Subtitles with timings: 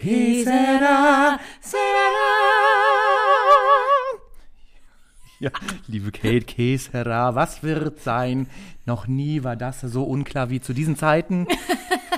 [0.00, 2.18] Que sera, sera.
[5.40, 5.50] Ja,
[5.88, 8.46] liebe Kate, que sera, was wird sein?
[8.86, 11.48] Noch nie war das so unklar wie zu diesen Zeiten.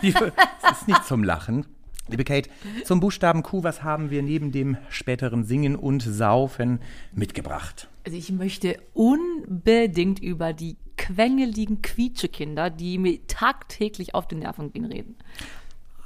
[0.02, 0.32] Liebe,
[0.62, 1.64] es ist nicht zum Lachen.
[2.08, 2.50] Liebe Kate,
[2.84, 6.80] zum Buchstaben Q, was haben wir neben dem späteren Singen und Saufen
[7.12, 7.88] mitgebracht?
[8.04, 14.84] Also ich möchte unbedingt über die quengeligen Quietschekinder, die mir tagtäglich auf den Nerven gehen,
[14.84, 15.16] reden.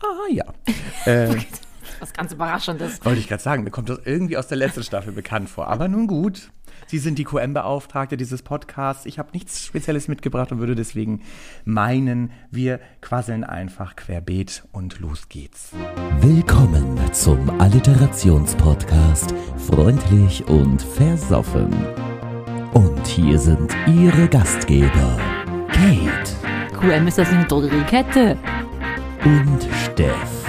[0.05, 0.45] Ah ja.
[1.07, 1.37] Äh,
[2.01, 3.05] Was ganz Überraschendes.
[3.05, 5.69] wollte ich gerade sagen, mir kommt das irgendwie aus der letzten Staffel bekannt vor.
[5.69, 6.51] Aber nun gut.
[6.87, 9.05] Sie sind die QM-Beauftragte dieses Podcasts.
[9.05, 11.21] Ich habe nichts Spezielles mitgebracht und würde deswegen
[11.67, 15.73] meinen, wir quasseln einfach querbeet und los geht's.
[16.21, 21.71] Willkommen zum Alliterationspodcast Freundlich und Versoffen.
[22.73, 25.19] Und hier sind Ihre Gastgeber
[25.69, 26.45] Kate
[26.81, 28.37] QM ist das eine Drogeriekette.
[29.25, 30.45] Und Steff.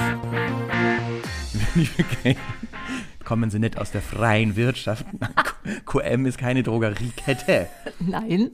[3.24, 5.06] Kommen Sie nicht aus der freien Wirtschaft.
[5.86, 7.68] QM ist keine Drogeriekette.
[8.00, 8.52] Nein.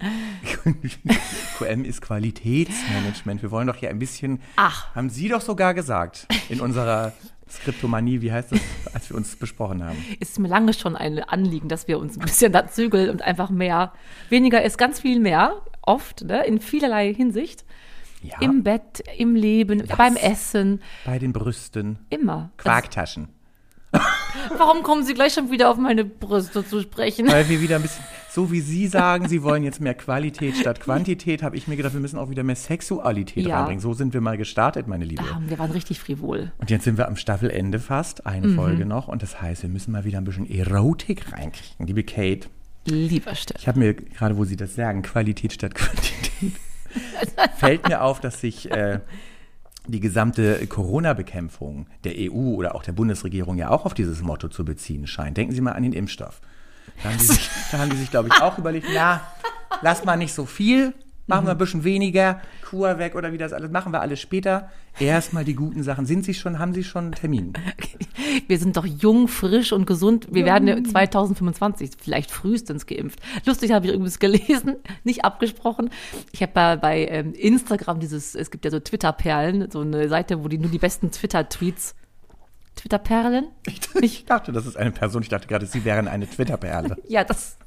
[1.58, 3.42] QM ist Qualitätsmanagement.
[3.42, 4.42] Wir wollen doch hier ein bisschen.
[4.56, 4.94] Ach.
[4.96, 7.14] Haben Sie doch sogar gesagt in unserer
[7.50, 8.62] Skriptomanie, wie heißt das,
[8.94, 9.98] als wir uns besprochen haben?
[10.20, 13.50] Ist mir lange schon ein Anliegen, dass wir uns ein bisschen da zügeln und einfach
[13.50, 13.92] mehr.
[14.30, 15.62] Weniger ist ganz viel mehr.
[15.81, 16.46] Oft, ne?
[16.46, 17.66] in vielerlei Hinsicht.
[18.22, 18.38] Ja.
[18.42, 21.98] Im Bett, im Leben, beim Essen, Bei den Brüsten.
[22.10, 22.52] immer.
[22.58, 23.30] Quarktaschen.
[23.92, 24.06] Also,
[24.58, 27.28] warum kommen Sie gleich schon wieder auf meine Brüste zu sprechen?
[27.28, 30.80] Weil wir wieder ein bisschen, so wie Sie sagen, Sie wollen jetzt mehr Qualität statt
[30.84, 33.58] Quantität, habe ich mir gedacht, wir müssen auch wieder mehr Sexualität Ja.
[33.58, 33.82] reinbringen.
[33.82, 35.24] So sind wir mal gestartet, meine Liebe.
[35.30, 36.52] Ah, wir waren richtig frivol.
[36.60, 38.56] Und jetzt sind wir am Staffelende fast, eine Mhm.
[38.56, 39.08] Folge noch.
[39.10, 41.86] Und das heißt, wir müssen mal wieder ein bisschen Erotik reinkriegen.
[41.88, 42.48] Liebe Kate,
[42.86, 43.58] Lieber Steff.
[43.60, 46.54] ich habe mir gerade, wo Sie das sagen, Qualität statt Quantität,
[47.58, 49.00] fällt mir auf, dass sich äh,
[49.88, 54.64] die gesamte Corona-Bekämpfung der EU oder auch der Bundesregierung ja auch auf dieses Motto zu
[54.64, 55.38] beziehen scheint.
[55.38, 56.42] Denken Sie mal an den Impfstoff.
[57.02, 59.22] Da haben die sich, da haben die sich glaube ich, auch überlegt, na,
[59.81, 60.94] lass mal nicht so viel,
[61.31, 64.69] machen wir ein bisschen weniger, Kur weg oder wie das alles, machen wir alles später.
[65.00, 66.06] Erstmal die guten Sachen.
[66.06, 67.53] Sind Sie schon, haben Sie schon einen Termin?
[68.47, 70.28] Wir sind doch jung, frisch und gesund.
[70.31, 73.19] Wir werden ja 2025 vielleicht frühestens geimpft.
[73.46, 75.90] Lustig habe ich übrigens gelesen, nicht abgesprochen.
[76.31, 80.44] Ich habe bei, bei ähm, Instagram dieses, es gibt ja so Twitter-Perlen, so eine Seite,
[80.44, 81.96] wo die nur die besten Twitter-Tweets.
[82.75, 83.46] Twitter-Perlen?
[84.02, 86.98] Ich dachte, das ist eine Person, ich dachte gerade, Sie wären eine Twitter-Perle.
[87.08, 87.58] Ja, das,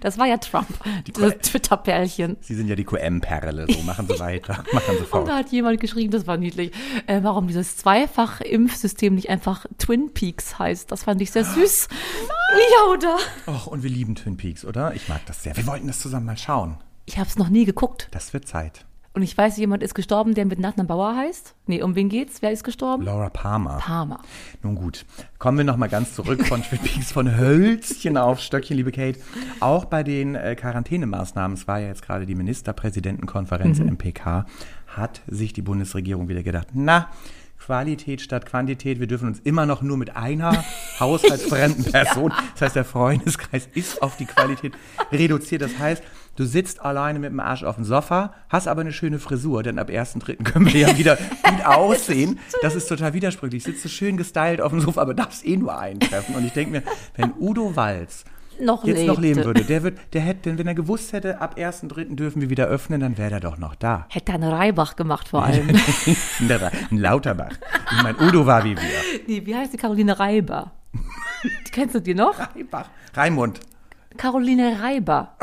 [0.00, 0.66] das war ja Trump.
[1.06, 2.36] Die Dieses Twitter-Perlchen.
[2.40, 5.28] Sie sind ja die QM-Perle, so machen Sie weiter, machen Sie Und fort.
[5.28, 6.72] da hat jemand geschrieben, das war niedlich,
[7.06, 10.90] äh, warum dieses Zweifach-Impfsystem nicht einfach Twin Peaks heißt.
[10.90, 11.88] Das fand ich sehr süß.
[11.88, 13.16] Ja, oder?
[13.46, 14.94] Och, und wir lieben Twin Peaks, oder?
[14.94, 15.56] Ich mag das sehr.
[15.56, 16.76] Wir wollten das zusammen mal schauen.
[17.06, 18.08] Ich habe es noch nie geguckt.
[18.12, 18.84] Das wird Zeit.
[19.14, 21.54] Und ich weiß, jemand ist gestorben, der mit Nachnamen Bauer heißt.
[21.66, 22.40] Nee, um wen geht's?
[22.40, 23.04] Wer ist gestorben?
[23.04, 23.76] Laura Palmer.
[23.76, 24.20] Palmer.
[24.62, 25.04] Nun gut,
[25.38, 29.20] kommen wir noch mal ganz zurück von Twin Peaks, von Hölzchen auf Stöckchen, liebe Kate.
[29.60, 34.46] Auch bei den äh, Quarantänemaßnahmen, es war ja jetzt gerade die Ministerpräsidentenkonferenz MPK,
[34.86, 37.10] hat sich die Bundesregierung wieder gedacht, na,
[37.58, 40.64] Qualität statt Quantität, wir dürfen uns immer noch nur mit einer
[41.00, 44.72] haushaltsfremden Person, das heißt, der Freundeskreis ist auf die Qualität
[45.12, 45.62] reduziert.
[45.62, 46.02] Das heißt,
[46.36, 49.78] du sitzt alleine mit dem Arsch auf dem Sofa, hast aber eine schöne Frisur, denn
[49.78, 50.42] ab 1.3.
[50.44, 52.38] können wir ja wieder gut aussehen.
[52.62, 53.62] Das ist total widersprüchlich.
[53.64, 56.34] Sitzt du schön gestylt auf dem Sofa, aber darfst eh nur eintreffen.
[56.34, 56.82] Und ich denke mir,
[57.16, 58.24] wenn Udo Walz
[58.60, 59.44] Noch jetzt noch leben lebte.
[59.46, 62.14] würde, der wird, der hätte, denn wenn er gewusst hätte, ab 1.3.
[62.16, 64.06] dürfen wir wieder öffnen, dann wäre er doch noch da.
[64.08, 65.68] Hätte eine Reibach gemacht vor allem.
[66.90, 67.52] Ein Lauterbach.
[67.96, 68.82] Ich meine, Udo war wie wir.
[69.26, 70.72] nee, wie heißt die Caroline Reiber?
[71.72, 72.38] Kennst du die noch?
[72.38, 72.88] Reibach.
[73.14, 73.60] Raimund.
[74.18, 75.36] Caroline Reiber.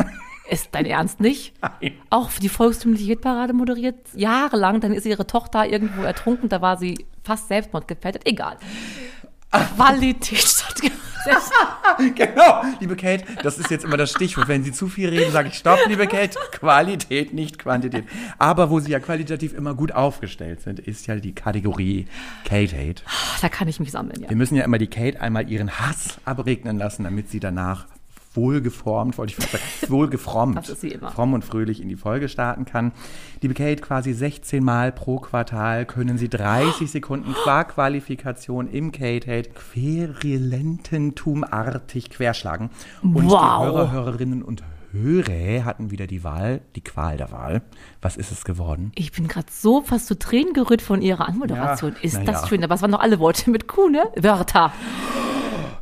[0.50, 1.54] Ist dein Ernst nicht?
[1.62, 1.94] Nein.
[2.10, 4.82] Auch die volkstümliche Hitparade moderiert, jahrelang.
[4.82, 8.26] Dann ist ihre Tochter irgendwo ertrunken, da war sie fast selbstmordgefährdet.
[8.26, 8.58] Egal.
[9.52, 10.82] Qualität statt
[12.16, 14.48] Genau, liebe Kate, das ist jetzt immer das Stichwort.
[14.48, 16.38] Wenn Sie zu viel reden, sage ich Stopp, liebe Kate.
[16.52, 18.06] Qualität, nicht Quantität.
[18.38, 22.08] Aber wo Sie ja qualitativ immer gut aufgestellt sind, ist ja die Kategorie
[22.46, 23.04] Kate Hate.
[23.42, 24.30] Da kann ich mich sammeln, ja.
[24.30, 27.88] Wir müssen ja immer die Kate einmal ihren Hass abregnen lassen, damit sie danach
[28.34, 30.66] wohlgeformt, wollte ich sagen, wohlgefrommt,
[31.14, 32.92] fromm und fröhlich in die Folge starten kann.
[33.42, 39.31] Liebe Kate, quasi 16 Mal pro Quartal können Sie 30 Sekunden qua Qualifikation im Kate
[39.31, 42.70] Hate querulententumartig querschlagen.
[43.02, 43.66] Und die Wow.
[43.66, 47.62] Hörer, Hörerinnen und Hörer hatten wieder die Wahl, die Qual der Wahl.
[48.02, 48.92] Was ist es geworden?
[48.96, 51.94] Ich bin gerade so fast zu Tränen gerührt von ihrer Anmoderation.
[51.94, 52.48] Ja, ist das ja.
[52.48, 52.64] schön?
[52.64, 54.06] Aber es waren doch alle Worte mit Q, ne?
[54.16, 54.74] Wörter.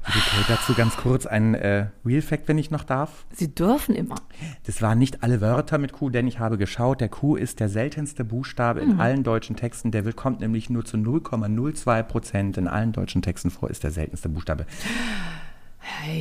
[0.07, 3.25] Kate, dazu ganz kurz ein äh, Real Fact, wenn ich noch darf.
[3.33, 4.15] Sie dürfen immer.
[4.65, 7.69] Das waren nicht alle Wörter mit Q, denn ich habe geschaut, der Q ist der
[7.69, 8.91] seltenste Buchstabe Mhm.
[8.91, 9.91] in allen deutschen Texten.
[9.91, 14.29] Der kommt nämlich nur zu 0,02 Prozent in allen deutschen Texten vor, ist der seltenste
[14.29, 14.65] Buchstabe.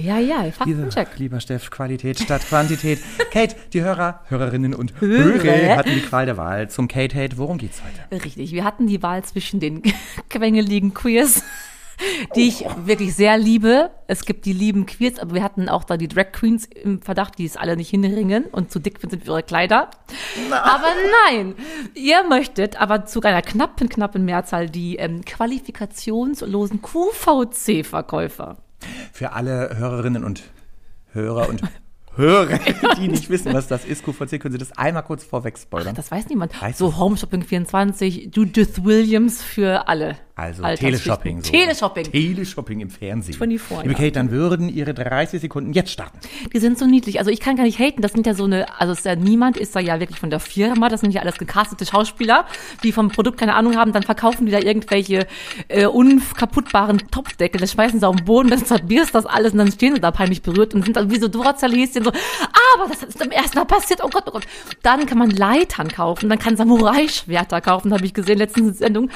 [0.02, 1.18] Ja, ja, Diese, Faktencheck.
[1.18, 3.00] lieber Steff, Qualität statt Quantität.
[3.32, 5.76] Kate, die Hörer, Hörerinnen und Hörer.
[5.76, 7.36] Hatten die Qual der Wahl zum Kate Hate.
[7.36, 8.24] Worum geht's heute?
[8.24, 9.82] Richtig, wir hatten die Wahl zwischen den
[10.30, 11.42] quengeligen Queers,
[12.34, 13.90] die ich wirklich sehr liebe.
[14.06, 17.38] Es gibt die lieben Queers, aber wir hatten auch da die Drag Queens im Verdacht,
[17.38, 19.90] die es alle nicht hinringen und zu dick sind für ihre Kleider.
[20.50, 20.92] Aber
[21.26, 21.54] nein,
[21.94, 28.56] ihr möchtet aber zu einer knappen, knappen Mehrzahl die ähm, qualifikationslosen QVC-Verkäufer.
[29.12, 30.42] Für alle Hörerinnen und
[31.12, 31.62] Hörer und
[32.14, 32.58] Hörer,
[32.98, 35.94] die nicht wissen, was das ist, QVC, können Sie das einmal kurz vorweg spoilern?
[35.94, 36.60] Das weiß niemand.
[36.60, 36.96] Weiß so.
[36.96, 40.16] Home Shopping 24, Judith Williams für alle.
[40.38, 40.62] Also.
[40.62, 41.42] Teleshopping.
[41.42, 41.50] So.
[41.50, 42.12] Teleshopping.
[42.12, 43.34] Teleshopping im Fernsehen.
[43.34, 43.94] 24, Liebe.
[43.94, 46.18] Kate, dann würden Ihre 30 Sekunden jetzt starten.
[46.52, 47.18] Die sind so niedlich.
[47.18, 48.02] Also ich kann gar nicht haten.
[48.02, 50.28] Das sind ja so eine, also es ist ja niemand ist da ja wirklich von
[50.28, 50.90] der Firma.
[50.90, 52.44] Das sind ja alles gecastete Schauspieler,
[52.82, 53.94] die vom Produkt keine Ahnung haben.
[53.94, 55.26] Dann verkaufen die da irgendwelche
[55.68, 57.58] äh, unkaputtbaren Topfdeckel.
[57.58, 60.10] Das schmeißen sie auf den Boden, dann zerbierst das alles und dann stehen sie da
[60.10, 62.12] peinlich berührt und sind dann wie so Duracell-Häschen so,
[62.80, 64.00] aber das ist im ersten Mal passiert.
[64.02, 64.46] Oh Gott, oh Gott.
[64.82, 69.10] Dann kann man Leitern kaufen, dann kann Samurai-Schwerter kaufen, habe ich gesehen der Sendung.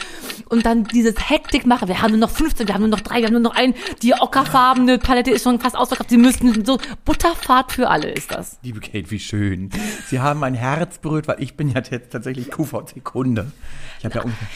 [0.49, 1.89] Und dann dieses Hektik machen.
[1.89, 3.75] Wir haben nur noch 15, wir haben nur noch drei, wir haben nur noch einen.
[4.03, 6.11] Die ockerfarbene Palette ist schon fast ausverkauft.
[6.11, 8.59] Sie müssten so Butterfahrt für alle ist das.
[8.63, 9.71] Liebe Kate, wie schön.
[10.09, 13.51] Sie haben mein Herz berührt, weil ich bin ja jetzt tatsächlich QVC-Kunde.
[13.99, 14.49] Ich habe ja ungefähr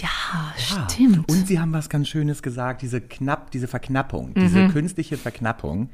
[0.00, 1.28] Ja, stimmt.
[1.28, 4.72] Und Sie haben was ganz Schönes gesagt, diese knapp, diese Verknappung, diese Mhm.
[4.72, 5.90] künstliche Verknappung.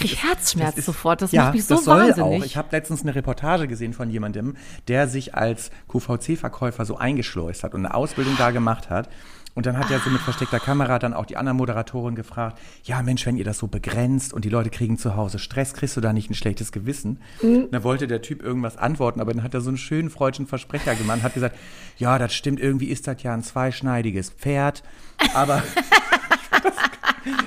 [0.00, 1.22] Ich Herzschmerz ist- sofort.
[1.22, 2.42] Das ja, macht mich so das soll wahnsinnig.
[2.42, 2.46] Auch.
[2.46, 4.56] Ich habe letztens eine Reportage gesehen von jemandem,
[4.88, 9.08] der sich als QVC-Verkäufer so eingeschleust hat und eine Ausbildung da gemacht hat.
[9.54, 13.02] Und dann hat er so mit versteckter Kamera dann auch die anderen Moderatoren gefragt, ja
[13.02, 16.00] Mensch, wenn ihr das so begrenzt und die Leute kriegen zu Hause Stress, kriegst du
[16.00, 17.20] da nicht ein schlechtes Gewissen?
[17.40, 17.68] Mhm.
[17.70, 20.96] Da wollte der Typ irgendwas antworten, aber dann hat er so einen schönen freudschen Versprecher
[20.96, 21.56] gemacht, hat gesagt,
[21.98, 24.82] ja, das stimmt, irgendwie ist das ja ein zweischneidiges Pferd,
[25.34, 25.62] aber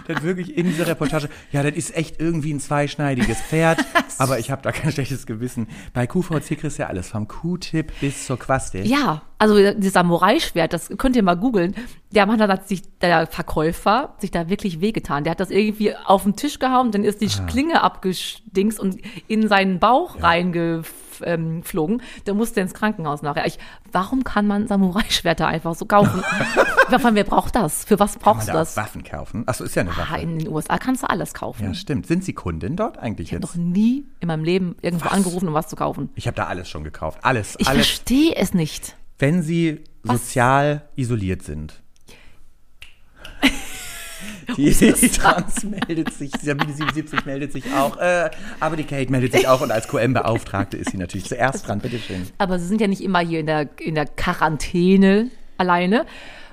[0.07, 3.79] dann wirklich in dieser Reportage, ja, das ist echt irgendwie ein zweischneidiges Pferd,
[4.17, 5.67] aber ich habe da kein schlechtes Gewissen.
[5.93, 8.79] Bei QVC kriegst du ja alles, vom Q-Tip bis zur Quaste.
[8.79, 11.75] Ja, also das Samurai-Schwert, das könnt ihr mal googeln.
[12.11, 15.23] Der Mann hat sich, der Verkäufer, sich da wirklich wehgetan.
[15.23, 17.45] Der hat das irgendwie auf den Tisch gehauen, dann ist die Ah.
[17.45, 20.17] Klinge abgedingst und in seinen Bauch
[21.21, 22.01] reingeflogen.
[22.25, 23.45] Der musste ins Krankenhaus nachher.
[23.45, 23.59] Ich,
[23.91, 26.23] warum kann man Samurai-Schwerter einfach so kaufen?
[26.91, 27.85] Allem, wer braucht das?
[27.85, 28.77] Für was Kann man brauchst du da auch das?
[28.77, 29.43] Waffen kaufen?
[29.47, 30.21] Achso, ist ja eine Ah, Waffe.
[30.21, 31.63] in den USA kannst du alles kaufen.
[31.65, 32.07] Ja, stimmt.
[32.07, 33.55] Sind Sie Kundin dort eigentlich ich habe jetzt?
[33.55, 35.11] noch nie in meinem Leben irgendwo Was?
[35.13, 36.09] angerufen, um was zu kaufen.
[36.15, 37.19] Ich habe da alles schon gekauft.
[37.23, 37.85] Alles, Ich alles.
[37.87, 38.95] verstehe es nicht.
[39.19, 41.81] Wenn Sie sozial isoliert sind.
[44.55, 48.29] Die, die Trans meldet sich, Sabine 77 meldet sich auch, äh,
[48.59, 51.79] aber die Kate meldet sich auch und als QM-Beauftragte ist sie natürlich zuerst dran.
[51.79, 52.27] Bitteschön.
[52.37, 56.05] Aber sie sind ja nicht immer hier in der, in der Quarantäne alleine.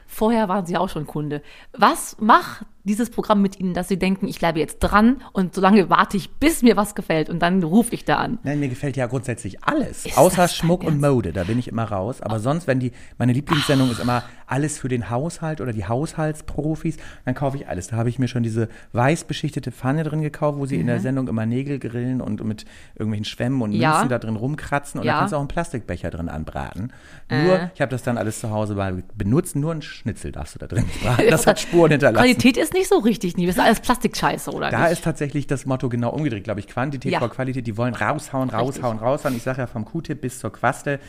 [0.07, 1.43] Vorher waren sie auch schon Kunde.
[1.73, 5.89] Was macht dieses Programm mit ihnen, dass sie denken, ich bleibe jetzt dran und solange
[5.91, 8.39] warte ich, bis mir was gefällt und dann rufe ich da an?
[8.43, 10.05] Nein, mir gefällt ja grundsätzlich alles.
[10.07, 11.01] Ist außer Schmuck und?
[11.01, 12.21] Mode, da bin ich immer raus.
[12.21, 16.99] Aber sonst, wenn die, meine Lieblingssendung ist immer alles für den Haushalt oder die Haushaltsprofis,
[17.25, 17.89] dann kaufe ich alles.
[17.89, 21.01] Da habe ich mir schon diese weiß beschichtete Pfanne drin gekauft, wo sie in der
[21.01, 23.77] Sendung immer Nägel grillen und mit irgendwelchen Schwämmen und Mhm.
[23.77, 23.91] Ja.
[23.93, 25.01] Münzen da drin rumkratzen.
[25.01, 25.15] Und Ja.
[25.15, 26.93] da kannst du auch einen Plastikbecher drin anbraten.
[27.31, 27.69] Nur, Äh.
[27.75, 28.77] ich habe das dann alles zu Hause
[29.17, 31.25] benutzt, nur ein Schnitzel darfst du da drin braten.
[31.31, 32.23] Das hat Spuren hinterlassen.
[32.23, 33.47] Qualität ist nicht so richtig, nie.
[33.47, 34.93] Das ist alles Plastikscheiße, oder Da nicht?
[34.93, 36.67] ist tatsächlich das Motto genau umgedreht, glaube ich.
[36.67, 37.19] Quantität Ja.
[37.21, 37.67] vor Qualität.
[37.67, 39.35] Die wollen raushauen, raushauen, raushauen.
[39.37, 41.01] Ich sage ja vom Q-Tip bis zur Quaste.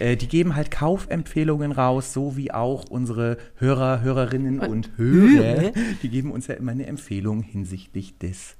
[0.00, 5.70] Äh, die geben halt Kaufempfehlungen raus, so wie auch unsere Hörer, Hörerinnen und Hörer.
[6.02, 8.56] Die geben uns ja immer eine Empfehlung hinsichtlich des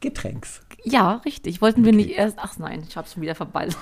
[0.00, 0.62] Getränks.
[0.84, 1.60] ja, richtig.
[1.60, 2.38] Wollten wir nicht erst.
[2.40, 3.76] Ach nein, ich hab's schon wieder verbeißt.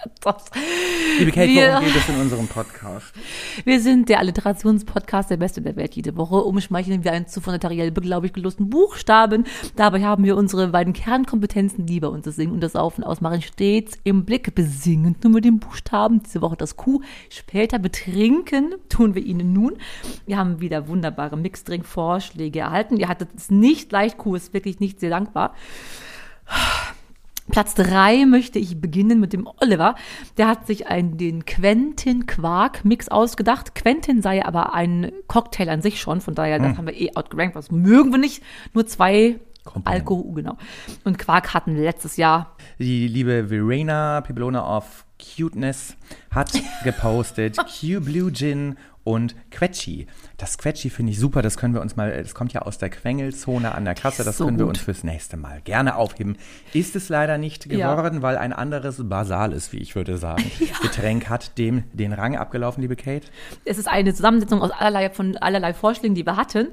[0.20, 0.44] Das-
[1.18, 3.12] Liebe Kate, Wir- worum geht es in unserem Podcast?
[3.64, 5.94] Wir sind der Alliterationspodcast der Beste der Welt.
[5.94, 9.44] Jede Woche umschmeicheln wir einen zuvor notariell beglaubigt gelosten Buchstaben.
[9.76, 13.42] Dabei haben wir unsere beiden Kernkompetenzen, die bei uns das Singen und das Saufen ausmachen,
[13.42, 14.54] stets im Blick.
[14.54, 16.22] Besingend nur mit dem Buchstaben.
[16.22, 17.00] Diese Woche das Q.
[17.28, 19.76] Später betrinken tun wir Ihnen nun.
[20.26, 22.96] Wir haben wieder wunderbare Mixdrink-Vorschläge erhalten.
[22.96, 24.18] Ihr hattet es nicht leicht.
[24.18, 25.54] Q ist wirklich nicht sehr dankbar.
[27.50, 29.94] Platz drei möchte ich beginnen mit dem Oliver.
[30.36, 33.74] Der hat sich einen, den Quentin Quark Mix ausgedacht.
[33.74, 37.54] Quentin sei aber ein Cocktail an sich schon, von daher, das haben wir eh outgerankt.
[37.54, 38.42] Was mögen wir nicht?
[38.74, 39.92] Nur zwei Komponenten.
[39.92, 40.56] Alkohol, genau.
[41.04, 42.56] Und Quark hatten letztes Jahr.
[42.78, 45.96] Die liebe Verena Pibelona of Cuteness
[46.30, 46.50] hat
[46.84, 50.06] gepostet Q Blue Gin und Quetschi.
[50.36, 52.90] Das Quetschi finde ich super, das können wir uns mal, das kommt ja aus der
[52.90, 54.76] Quengelzone an der Kasse, das So können wir gut.
[54.76, 56.36] uns fürs nächste Mal gerne aufheben.
[56.74, 57.94] Ist es leider nicht Ja.
[57.94, 60.44] geworden, weil ein anderes basales, wie ich würde sagen,
[60.82, 63.26] Getränk hat dem den Rang abgelaufen, liebe Kate.
[63.64, 66.68] Es ist eine Zusammensetzung aus allerlei, von allerlei Vorschlägen, die wir hatten.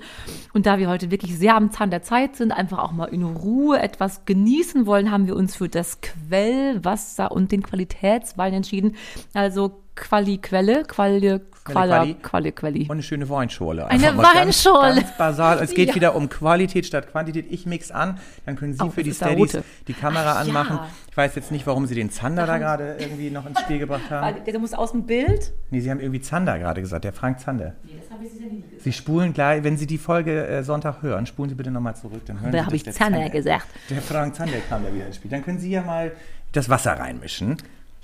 [0.53, 3.23] Und da wir heute wirklich sehr am Zahn der Zeit sind, einfach auch mal in
[3.23, 8.95] Ruhe etwas genießen wollen, haben wir uns für das Quellwasser und den Qualitätswein entschieden.
[9.33, 12.13] Also Quali-Quelle, Quali, Quala, Quali.
[12.15, 12.83] Quali-Quelli.
[12.83, 13.87] Und eine schöne Weinschorle.
[13.87, 15.01] Eine Einfach mal ganz- Weinschorle.
[15.01, 15.59] Ganz, basal.
[15.61, 15.95] Es geht Ja.
[15.95, 17.47] wieder um Qualität statt Quantität.
[17.49, 19.63] Ich mix an, dann können Sie Oh, für die Steadies rote.
[19.87, 20.77] die Kamera Ach, anmachen.
[20.77, 20.87] ja.
[21.09, 24.09] Ich weiß jetzt nicht, warum Sie den Zander da gerade irgendwie noch ins Spiel gebracht
[24.09, 24.35] haben.
[24.35, 25.51] Weil Der muss aus dem Bild.
[25.71, 27.73] Nee, Sie haben irgendwie Zander gerade gesagt, der Frank Zander.
[27.83, 28.81] Nee, das habe ich sicher nie gesagt.
[28.83, 32.21] Sie spulen gleich, wenn Sie die Folge äh, Sonntag hören, spulen Sie bitte nochmal zurück.
[32.27, 33.67] Dann hören Da habe ich der Zander Zander- gesagt.
[33.89, 35.31] Der Frank Zander kam da wieder ins Spiel.
[35.31, 36.11] Dann können Sie ja mal
[36.53, 37.57] das Wasser reinmischen.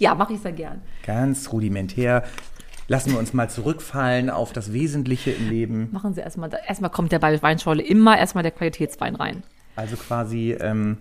[0.03, 0.81] Ja, mache ich sehr gern.
[1.05, 2.23] Ganz rudimentär.
[2.89, 5.87] Lassen wir uns mal zurückfallen auf das Wesentliche im Leben.
[5.93, 9.41] Machen Sie erstmal, da- erstmal kommt der bei Weinschorle immer erstmal der Qualitätswein rein.
[9.77, 10.97] Also quasi ähm,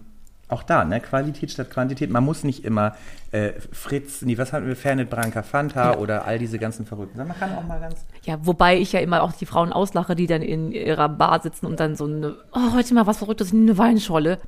[0.49, 1.00] auch da, ne?
[1.00, 2.09] Qualität statt Quantität.
[2.11, 2.94] Man muss nicht immer
[3.32, 7.18] äh, Fritz, nee, was hatten wir, Fernet Branca Fanta oder all diese ganzen verrückten.
[7.18, 8.04] Man kann auch mal ganz.
[8.23, 11.66] Ja, wobei ich ja immer auch die Frauen auslache, die dann in ihrer Bar sitzen
[11.66, 14.38] und dann so eine, oh, heute mal was Verrücktes, eine Weinscholle.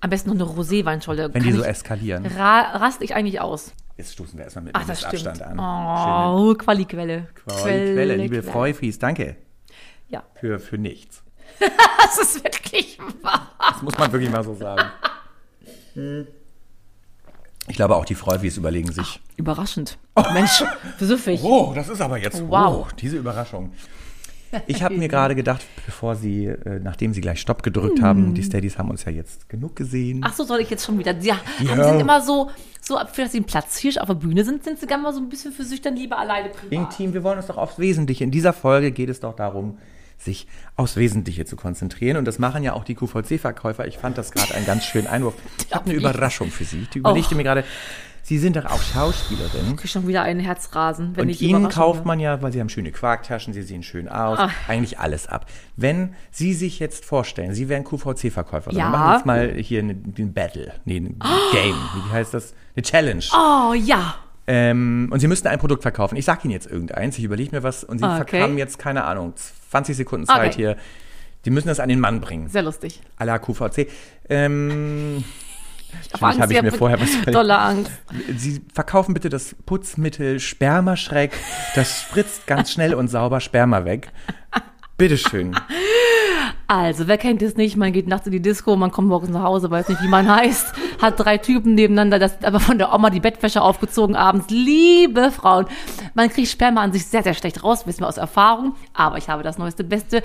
[0.00, 1.32] Am besten noch eine Rosé-Weinscholle.
[1.32, 2.26] Wenn die Kann so ich- eskalieren.
[2.26, 3.72] Ra raste ich eigentlich aus.
[3.96, 5.58] Jetzt stoßen wir erstmal mit Ach, das Abstand stimmt.
[5.58, 6.34] an.
[6.34, 7.28] Oh, Quali-Quelle.
[7.62, 8.42] Schöne Quelle, liebe.
[8.42, 9.36] Freufis, danke.
[10.08, 11.22] Ja, Für, für nichts.
[11.60, 13.50] das ist wirklich wahr.
[13.58, 14.82] Das muss man wirklich mal so sagen.
[15.94, 16.26] Hm.
[17.68, 19.20] Ich glaube, auch die Freufis überlegen sich.
[19.36, 19.98] Überraschend.
[20.32, 20.64] Mensch,
[20.98, 21.40] süffig.
[21.44, 22.86] Oh, das ist aber jetzt Wow.
[22.90, 23.72] oh, diese Überraschung.
[24.66, 28.42] Ich habe mir gerade gedacht, bevor Sie, äh, nachdem Sie gleich Stopp gedrückt haben, die
[28.42, 30.20] Steadies haben uns ja jetzt genug gesehen.
[30.24, 31.16] Ach so, soll ich jetzt schon wieder?
[31.20, 31.84] Ja, Ja.
[31.88, 32.50] sind immer so,
[32.84, 35.20] so, für dass sie ein Platzhirsch auf der Bühne sind, sind sie gerne mal so
[35.20, 36.72] ein bisschen für sich dann lieber alleine privat.
[36.72, 38.24] Intim, wir wollen uns doch aufs Wesentliche.
[38.24, 39.78] In dieser Folge geht es doch darum,
[40.18, 42.16] sich aufs Wesentliche zu konzentrieren.
[42.16, 43.86] Und das machen ja auch die QVC-Verkäufer.
[43.86, 45.34] Ich fand das gerade einen ganz schönen Einwurf.
[45.66, 46.88] Ich habe eine Überraschung für Sie.
[46.92, 47.36] Die überlegte Och.
[47.36, 47.64] mir gerade,
[48.24, 49.76] Sie sind doch auch Schauspielerin.
[49.82, 52.68] Ich schon wieder einen Herzrasen, wenn Und ich Ihnen kauft man ja, weil Sie haben
[52.68, 54.52] schöne Quarktaschen, Sie sehen schön aus, Ach.
[54.68, 55.46] eigentlich alles ab.
[55.76, 58.84] Wenn Sie sich jetzt vorstellen, Sie wären QVC-Verkäuferin, Ja.
[58.86, 61.18] wir machen jetzt mal hier ein, ein Battle, nee, ein
[61.52, 61.74] Game,
[62.06, 62.54] wie heißt das?
[62.76, 63.24] Eine Challenge.
[63.34, 64.14] Oh, ja.
[64.46, 66.16] Ähm, und Sie müssten ein Produkt verkaufen.
[66.16, 68.36] Ich sag Ihnen jetzt irgendeins, ich überlege mir was und Sie Ah, okay.
[68.38, 69.34] verkamen jetzt, keine Ahnung,
[69.70, 70.56] 20 Sekunden Zeit Okay.
[70.56, 70.76] hier.
[71.44, 72.48] Die müssen das an den Mann bringen.
[72.48, 73.00] Sehr lustig.
[73.18, 73.88] À la QVC.
[74.28, 75.24] Ähm,
[76.12, 77.10] Natürlich habe ich mir vorher was.
[77.32, 77.90] Dolle Angst.
[78.36, 81.32] Sie verkaufen bitte das Putzmittel Spermaschreck.
[81.74, 84.10] Das spritzt ganz schnell und sauber Sperma weg.
[84.98, 85.56] Bitteschön.
[86.68, 87.76] Also, wer kennt es nicht?
[87.76, 90.26] Man geht nachts in die Disco, man kommt morgens nach Hause, weiß nicht, wie man
[90.26, 90.72] heißt,
[91.02, 94.46] hat drei Typen nebeneinander, das aber von der Oma die Bettwäsche aufgezogen abends.
[94.48, 95.66] Liebe Frauen,
[96.14, 98.74] man kriegt Sperma an sich sehr, sehr schlecht raus, wissen wir aus Erfahrung.
[98.94, 100.22] Aber ich habe das neueste, beste,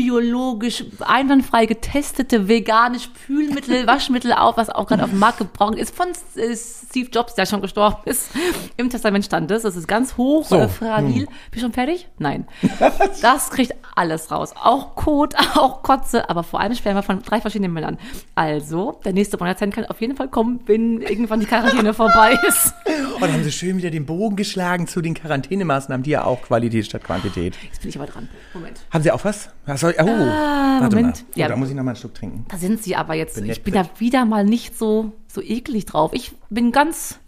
[0.00, 5.94] biologisch einwandfrei getestete vegane Spülmittel, Waschmittel auf, was auch gerade auf dem Markt gebraucht ist,
[5.94, 8.30] von äh, Steve Jobs, der schon gestorben ist.
[8.78, 9.62] Im Testament stand es.
[9.62, 11.26] Das ist ganz hoch, So, äh, fragil.
[11.50, 12.08] Bist du schon fertig?
[12.18, 12.46] Nein.
[13.22, 14.54] Das kriegt alles raus.
[14.56, 17.98] Auch Kot, auch Kotze, aber vor allem Sperma von drei verschiedenen Männern.
[18.34, 22.72] Also, der nächste Monatszeit kann auf jeden Fall kommen, wenn irgendwann die Quarantäne vorbei ist.
[23.14, 26.40] Und dann haben Sie schön wieder den Bogen geschlagen zu den Quarantänemaßnahmen, die ja auch
[26.42, 27.56] Qualität statt Quantität.
[27.62, 28.28] Jetzt bin ich aber dran.
[28.54, 28.80] Moment.
[28.90, 29.50] Haben Sie auch was?
[29.66, 31.06] was soll, oh, warte Ah, Moment.
[31.06, 31.12] mal.
[31.28, 31.48] Oh, Ja.
[31.48, 32.44] Da muss ich noch mal einen Schluck trinken.
[32.48, 33.34] Da sind sie aber jetzt.
[33.36, 36.12] Bin ich bin da wieder mal nicht so, so eklig drauf.
[36.14, 37.18] Ich bin ganz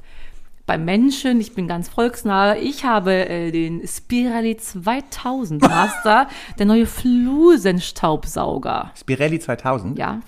[0.64, 2.56] beim Menschen, ich bin ganz volksnah.
[2.56, 6.28] Ich habe äh, den Spirelli 2000 Master,
[6.58, 8.92] der neue Flusenstaubsauger.
[8.98, 9.98] Spirelli 2000.
[9.98, 10.20] Ja,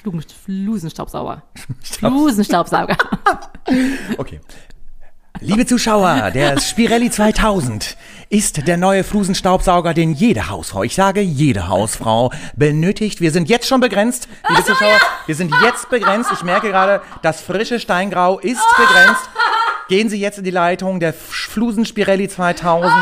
[0.45, 1.43] Flusenstaubsauger.
[1.83, 2.97] Flusenstaubsauger.
[4.19, 4.41] Okay.
[5.41, 7.97] Liebe Zuschauer, der Spirelli 2000
[8.31, 13.21] ist der neue Flusenstaubsauger, den jede Hausfrau, ich sage jede Hausfrau, benötigt.
[13.21, 16.31] Wir sind jetzt schon begrenzt, liebe Zuschauer, wir sind jetzt begrenzt.
[16.33, 19.29] Ich merke gerade, das frische Steingrau ist begrenzt.
[19.89, 21.01] Gehen Sie jetzt in die Leitung.
[21.01, 22.93] Der Flusenspirelli 2000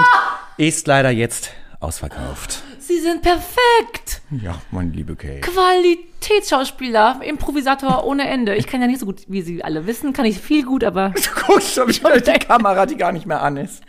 [0.57, 2.63] ist leider jetzt ausverkauft.
[2.79, 4.02] Sie sind perfekt.
[4.41, 5.41] Ja, mein liebe Kate.
[5.41, 8.55] Qualitätsschauspieler, Improvisator ohne Ende.
[8.57, 11.11] Ich kann ja nicht so gut, wie Sie alle wissen, kann ich viel gut, aber
[11.15, 13.83] Du guckst schon wieder die Kamera, die gar nicht mehr an ist.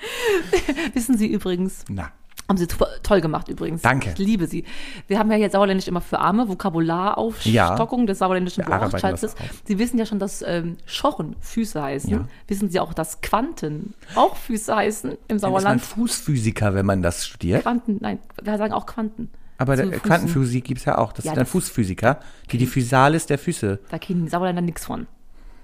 [0.94, 2.12] wissen Sie übrigens, Na,
[2.50, 3.84] Haben Sie to- toll gemacht übrigens.
[3.84, 4.10] Danke.
[4.12, 4.66] Ich liebe Sie.
[5.08, 9.36] Wir haben ja jetzt Sauerländisch immer für Arme, Vokabularaufstockung des sauerländischen Wortschatzes.
[9.64, 12.10] Sie wissen ja schon, dass ähm, Schochen Füße heißen.
[12.10, 12.28] Ja.
[12.48, 15.82] Wissen Sie auch, dass Quanten auch Füße heißen im dann ist man Sauerland?
[15.82, 17.62] Fußphysiker, wenn man das studiert.
[17.62, 19.30] Quanten, nein, wir sagen auch Quanten.
[19.58, 19.90] Aber der.
[19.92, 21.14] Quantenphysik gibt's ja auch.
[21.14, 22.20] Das Ja, ist ein das- Fußphysiker,
[22.52, 23.80] die die Physalis der Füße.
[23.90, 25.08] Da kennen die Sauerländer nichts von.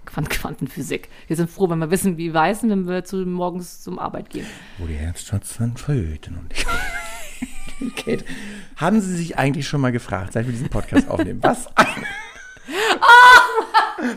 [0.05, 1.09] Quant Quantenphysik.
[1.27, 4.29] Wir sind froh, wenn wir wissen, wie wir heißen, wenn wir zu, morgens zum Arbeit
[4.29, 4.45] gehen.
[4.79, 4.95] Wo die
[5.43, 6.65] sind Föten und ich.
[7.95, 8.25] Kate,
[8.77, 11.87] haben Sie sich eigentlich schon mal gefragt, seit wir diesen Podcast aufnehmen, was eine,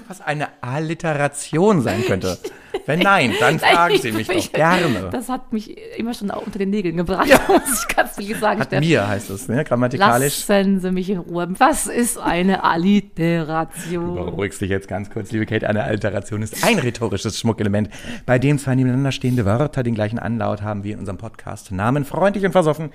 [0.09, 2.39] was eine Alliteration sein könnte?
[2.87, 5.09] Wenn nein, dann fragen Sie mich doch gerne.
[5.11, 8.61] Das hat mich immer schon auch unter den Nägeln gebracht, muss ich ganz ehrlich sagen.
[8.61, 8.81] Hat Steff.
[8.81, 9.65] mir heißt es, ne?
[9.65, 10.47] grammatikalisch.
[10.49, 11.49] Lassen Sie mich in Ruhe.
[11.59, 14.15] Was ist eine Alliteration?
[14.15, 15.69] Beruhigst dich jetzt ganz kurz, liebe Kate.
[15.69, 17.91] Eine Alliteration ist ein rhetorisches Schmuckelement,
[18.27, 21.73] bei dem zwei nebeneinander stehende Wörter den gleichen Anlaut haben wie in unserem Podcast.
[21.73, 22.91] Namen freundlich und versoffen.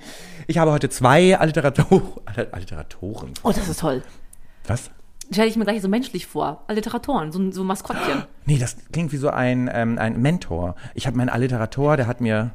[0.46, 2.02] Ich habe heute zwei Alliterator
[2.52, 3.32] Alliteratoren.
[3.42, 4.02] Oh, das ist toll.
[4.66, 4.90] Was?
[5.30, 6.64] Stelle ich mir gleich so menschlich vor.
[6.68, 8.24] Alliteratoren, so, so Maskottchen.
[8.46, 10.74] Nee, das klingt wie so ein, ähm, ein Mentor.
[10.94, 12.52] Ich habe meinen Alliterator, der hat mir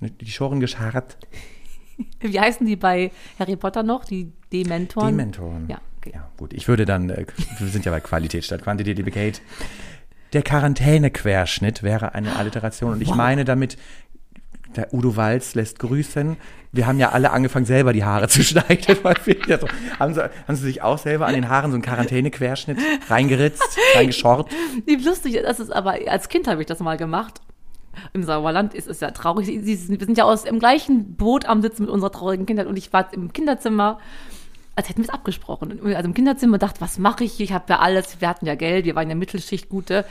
[0.00, 1.16] die Schoren gescharrt.
[2.20, 4.04] Wie heißen die bei Harry Potter noch?
[4.04, 5.16] Die Dementoren?
[5.16, 5.64] Dementoren.
[5.68, 6.12] Ja, okay.
[6.14, 6.52] Ja, gut.
[6.52, 7.24] Ich würde dann, äh,
[7.58, 9.40] wir sind ja bei Qualität statt Quantität, liebe Kate.
[10.34, 12.92] Der Quarantäne-Querschnitt wäre eine Alliteration.
[12.92, 13.78] Und ich meine damit,
[14.74, 16.36] der Udo Walz lässt grüßen.
[16.76, 18.96] Wir haben ja alle angefangen, selber die Haare zu schneiden.
[19.02, 19.66] Weil wir ja so,
[19.98, 22.78] haben, sie, haben Sie sich auch selber an den Haaren so einen Quarantäne-Querschnitt
[23.08, 24.50] reingeritzt, reingeschort?
[24.84, 27.40] Wie lustig, das ist aber, als Kind habe ich das mal gemacht.
[28.12, 29.46] Im Sauerland ist es ja traurig.
[29.46, 32.66] Sie, sie, wir sind ja aus im gleichen Boot am Sitzen mit unserer traurigen Kindheit
[32.66, 33.98] und ich war im Kinderzimmer,
[34.74, 35.80] als hätten wir es abgesprochen.
[35.82, 37.32] Also im Kinderzimmer dachte, was mache ich?
[37.32, 37.44] hier?
[37.44, 40.04] Ich habe ja alles, wir hatten ja Geld, wir waren in der Mittelschicht gute.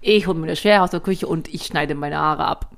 [0.00, 2.77] Ich hole mir eine Schere aus der Küche und ich schneide meine Haare ab.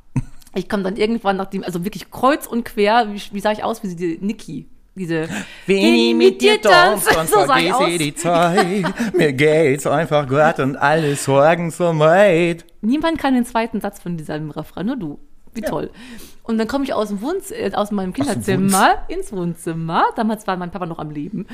[0.54, 3.62] Ich komme dann irgendwann nach dem, also wirklich kreuz und quer, wie, wie sah ich
[3.62, 4.66] aus, wie die Niki.
[4.97, 5.28] Diese
[5.66, 7.47] ich mit dir tanze, dann so aus.
[7.47, 9.14] vergesse die Zeit.
[9.16, 12.64] Mir geht's einfach gut und alle Sorgen so weit.
[12.80, 15.19] Niemand kann den zweiten Satz von diesem Refrain, nur du.
[15.54, 15.90] Wie toll.
[16.42, 20.04] Und dann komme ich aus dem Wohnz äh, aus meinem Kinderzimmer ins Wohnzimmer.
[20.16, 21.47] Damals war mein Papa noch am Leben.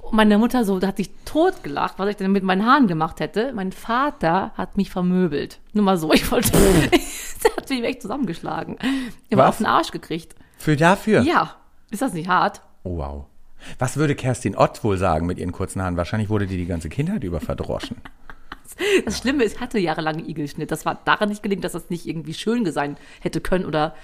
[0.00, 3.18] Und meine Mutter so, da hat sich totgelacht, was ich denn mit meinen Haaren gemacht
[3.18, 3.52] hätte.
[3.54, 5.58] Mein Vater hat mich vermöbelt.
[5.72, 6.52] Nur mal so, ich wollte.
[7.70, 8.76] Hat mich echt zusammengeschlagen.
[9.30, 9.54] Er war Was?
[9.54, 10.34] auf den Arsch gekriegt.
[10.58, 11.22] Für dafür?
[11.22, 11.56] Ja.
[11.90, 12.62] Ist das nicht hart?
[12.82, 13.24] Oh, wow.
[13.78, 15.96] Was würde Kerstin Ott wohl sagen mit ihren kurzen Haaren?
[15.96, 17.96] Wahrscheinlich wurde die die ganze Kindheit über verdroschen.
[19.06, 20.70] Das Schlimme ist, ich hatte jahrelang Igelschnitt.
[20.70, 23.94] Das war daran nicht gelingt, dass das nicht irgendwie schön sein hätte können oder.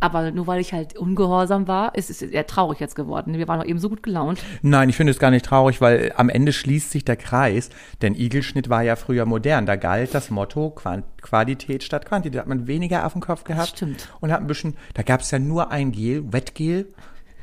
[0.00, 3.38] Aber nur weil ich halt ungehorsam war, ist es eher traurig jetzt geworden.
[3.38, 4.42] Wir waren doch eben so gut gelaunt.
[4.62, 7.70] Nein, ich finde es gar nicht traurig, weil am Ende schließt sich der Kreis.
[8.02, 9.66] Denn Igelschnitt war ja früher modern.
[9.66, 10.74] Da galt das Motto
[11.22, 12.36] Qualität statt Quantität.
[12.36, 13.70] Da hat man weniger auf dem Kopf gehabt.
[13.70, 14.08] stimmt.
[14.20, 16.88] Und hat ein bisschen, da gab es ja nur ein Gel, Wettgel.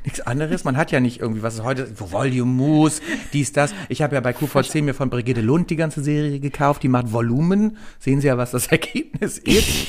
[0.04, 0.64] Nichts anderes.
[0.64, 3.02] Man hat ja nicht irgendwie, was ist heute, Volume Mousse,
[3.34, 3.74] dies, das.
[3.88, 6.82] Ich habe ja bei QVC mir von Brigitte Lund die ganze Serie gekauft.
[6.82, 7.78] Die macht Volumen.
[8.00, 9.88] Sehen Sie ja, was das Ergebnis ist.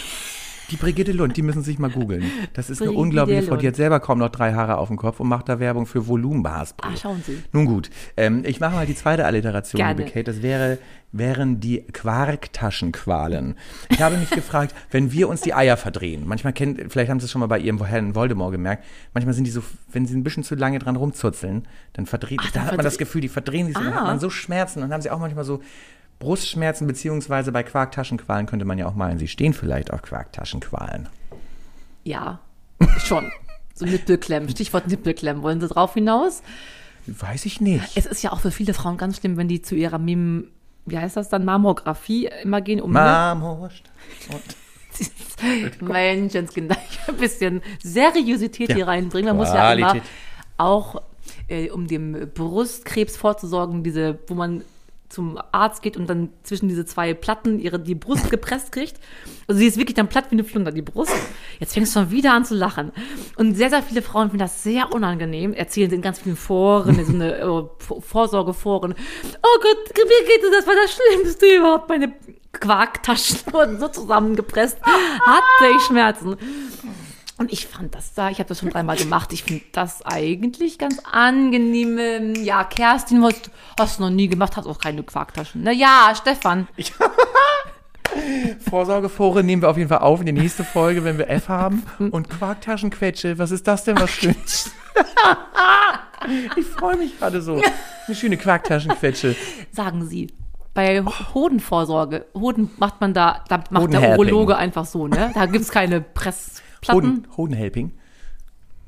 [0.72, 2.24] Die Brigitte Lund, die müssen sich mal googeln.
[2.54, 3.56] Das ist eine Brigitte unglaubliche Frau.
[3.56, 3.74] Die Lund.
[3.74, 6.90] hat selber kaum noch drei Haare auf dem Kopf und macht da Werbung für Volumenhaarspray.
[6.92, 7.38] Ah, schauen Sie.
[7.52, 9.98] Nun gut, ähm, ich mache mal die zweite Alliteration, Gerne.
[9.98, 10.24] liebe Kate.
[10.24, 10.78] Das wäre,
[11.12, 13.56] wären die Quarktaschenqualen.
[13.90, 17.26] Ich habe mich gefragt, wenn wir uns die Eier verdrehen, manchmal kennt, vielleicht haben Sie
[17.26, 20.24] es schon mal bei Ihrem Herrn Voldemort gemerkt, manchmal sind die so, wenn Sie ein
[20.24, 23.28] bisschen zu lange dran rumzuzeln, dann verdreht, Ach, da dann hat man das Gefühl, die
[23.28, 23.96] verdrehen sich, so, dann Ah.
[23.96, 25.61] hat man so Schmerzen, dann haben Sie auch manchmal so
[26.18, 31.09] Brustschmerzen, beziehungsweise bei Quarktaschenqualen könnte man ja auch meinen, Sie stehen vielleicht auf Quarktaschenqualen.
[32.05, 32.38] Ja,
[32.98, 33.31] schon.
[33.75, 34.48] So Nippelklemmen.
[34.48, 35.42] Stichwort Nippelklemmen.
[35.42, 36.42] Wollen Sie drauf hinaus?
[37.07, 37.83] Weiß ich nicht.
[37.96, 40.48] Es ist ja auch für viele Frauen ganz schlimm, wenn die zu ihrer Mim,
[40.87, 43.83] wie heißt das dann, Mammographie immer gehen, um Marmorst.
[45.81, 46.77] Menschenskinder,
[47.09, 48.75] ein bisschen Seriosität Ja.
[48.77, 49.29] hier reinbringen.
[49.29, 50.09] Man muss ja immer Qualität.
[50.59, 51.03] auch,
[51.48, 54.62] äh, um dem Brustkrebs vorzusorgen, diese, wo man
[55.12, 58.98] zum Arzt geht und dann zwischen diese zwei Platten ihre, die Brust gepresst kriegt.
[59.46, 61.12] Also sie ist wirklich dann platt wie eine Flunder, die Brust.
[61.61, 62.92] Jetzt fängst du schon wieder an zu lachen.
[63.37, 67.05] Und sehr, sehr viele Frauen finden das sehr unangenehm, erzählen in ganz vielen Foren, in
[67.05, 68.94] so eine äh, Vorsorgeforen.
[68.94, 70.51] Oh Gott, wie geht es?
[70.51, 71.88] Das war das Schlimmste überhaupt.
[71.88, 72.12] Meine
[72.53, 74.79] Quarktaschen wurden so zusammengepresst.
[74.83, 76.37] Hatte ich Schmerzen.
[77.42, 80.78] Und ich fand das da, ich habe das schon dreimal gemacht, ich finde das eigentlich
[80.78, 82.35] ganz angenehm.
[82.37, 83.35] Ja, Kerstin, was
[83.76, 85.64] hast du noch nie gemacht, hast auch keine Quarktaschen.
[85.64, 86.68] Na ja, Stefan.
[88.70, 91.83] Vorsorgefore nehmen wir auf jeden Fall auf in die nächste Folge, wenn wir F haben.
[92.12, 94.70] Und Quarktaschenquetsche, was ist das denn, was schönes?
[96.57, 97.61] ich freue mich gerade so.
[98.07, 99.35] Eine schöne Quarktaschenquetsche.
[99.72, 100.28] sagen Sie.
[100.74, 101.02] Bei
[101.35, 104.11] Hodenvorsorge, Hoden macht man da, da macht der.
[104.12, 105.33] Urologe einfach so, ne?
[105.35, 106.00] Da gibt's keine
[106.83, 107.92] Pressplatten, Hoden, Hodenhelping.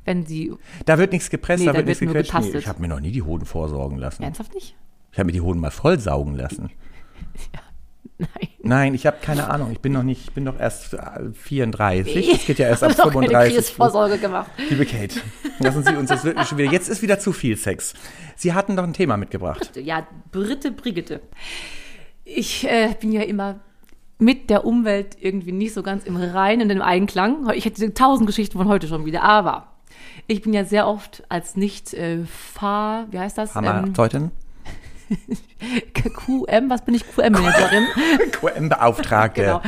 [0.05, 0.53] wenn Sie,
[0.85, 2.33] Da wird nichts gepresst, Nee, da wird nichts gequetscht.
[2.33, 4.21] Nee, ich habe mir noch nie die Hoden vorsorgen lassen.
[4.23, 4.75] ernsthaft nicht?
[5.11, 6.69] Ich habe mir die Hoden mal voll saugen lassen.
[8.17, 8.29] Nein.
[8.63, 9.71] Nein, ich habe keine Ahnung.
[9.73, 12.31] Ich bin noch nicht, ich bin doch erst äh, 34.
[12.31, 13.55] Das geht ja erst ab Ich habe 35.
[13.55, 14.49] Krebsvorsorge gemacht.
[14.69, 15.19] Liebe Kate,
[15.59, 16.71] lassen Sie uns das wirklich schon wieder.
[16.71, 17.93] Jetzt ist wieder zu viel Sex.
[18.37, 19.71] Sie hatten doch ein Thema mitgebracht.
[19.75, 21.21] Ja, Britte Brigitte.
[22.23, 23.59] Ich äh, bin ja immer
[24.17, 27.49] mit der Umwelt irgendwie nicht so ganz im Reinen und im Einklang.
[27.53, 29.67] Ich hätte tausend Geschichten von heute schon wieder, aber
[30.27, 33.55] Ich bin ja sehr oft als nicht äh, Fahr, wie heißt das?
[33.55, 34.31] Ähm, Pharmazeutin?
[35.93, 37.03] QM, was bin ich?
[37.03, 37.85] QM-Managerin.
[38.31, 39.41] QM-Beauftragte.
[39.41, 39.61] genau.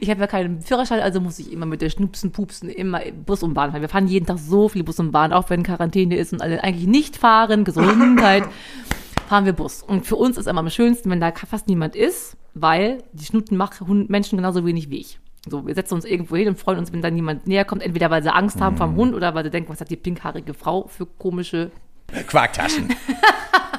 [0.00, 3.42] Ich habe ja keinen Führerschein, also muss ich immer mit der Schnupsen, Pupsen immer Bus
[3.42, 3.80] und Bahn fahren.
[3.80, 6.62] Wir fahren jeden Tag so viel Bus und Bahn, auch wenn Quarantäne ist und alle
[6.62, 8.44] eigentlich nicht fahren, Gesundheit,
[9.28, 9.82] fahren wir Bus.
[9.82, 13.56] Und für uns ist immer am schönsten, wenn da fast niemand ist, weil die Schnuten
[13.56, 15.18] machen Menschen genauso wenig wie ich.
[15.48, 18.10] So, wir setzen uns irgendwo hin und freuen uns, wenn da niemand näher kommt, entweder
[18.10, 20.86] weil sie Angst haben vom Hund oder weil sie denken, was hat die pinkhaarige Frau
[20.86, 21.70] für komische
[22.26, 22.94] Quarktaschen.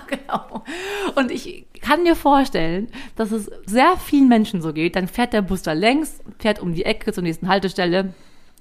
[0.08, 0.64] Genau.
[1.16, 4.96] Und ich kann mir vorstellen, dass es sehr vielen Menschen so geht.
[4.96, 8.14] Dann fährt der Bus da längs, fährt um die Ecke zur nächsten Haltestelle.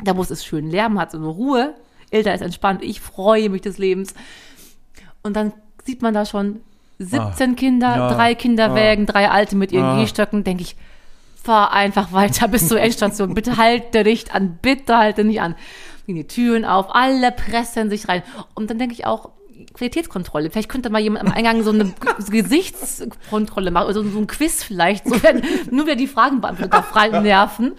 [0.02, 1.74] Der Bus ist schön leer, man hat so eine Ruhe.
[2.10, 4.14] Ilda ist entspannt, ich freue mich des Lebens.
[5.22, 5.52] Und dann
[5.84, 6.60] sieht man da schon
[6.98, 7.96] 17 Kinder, Ah.
[7.96, 8.14] Ja.
[8.14, 10.00] drei Kinderwägen, drei Alte mit ihren Ah.
[10.00, 10.44] Gehstöcken.
[10.44, 10.76] Denke ich,
[11.42, 13.34] fahr einfach weiter bis zur Endstation.
[13.34, 15.54] Bitte halte nicht an, bitte halte nicht an.
[16.06, 18.22] Gehen die Türen auf, alle pressen sich rein.
[18.54, 19.30] Und dann denke ich auch,
[19.72, 20.50] Qualitätskontrolle.
[20.50, 21.92] Vielleicht könnte mal jemand am Eingang so eine
[22.30, 25.06] Gesichtskontrolle machen oder so, so ein Quiz vielleicht.
[25.08, 27.72] So werden nur wieder die Fragen beantwortet auf Nerven.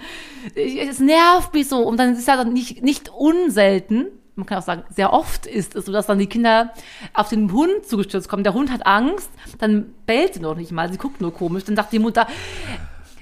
[0.55, 1.79] Es nervt mich so.
[1.79, 5.75] Und dann ist ja dann nicht, nicht unselten, man kann auch sagen, sehr oft ist
[5.75, 6.73] es so, dass dann die Kinder
[7.13, 8.43] auf den Hund zugestürzt kommen.
[8.43, 11.63] Der Hund hat Angst, dann bellt sie noch nicht mal, sie guckt nur komisch.
[11.63, 12.27] Dann sagt die Mutter,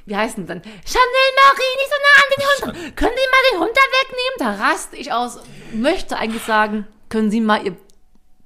[0.05, 0.61] wie heißt denn dann?
[0.61, 2.95] Chanel Marie, nicht so nah an den Hund.
[2.95, 4.57] Können Sie mal den Hund da wegnehmen?
[4.59, 5.39] Da raste ich aus.
[5.71, 7.77] Möchte eigentlich sagen, können Sie mal Ihr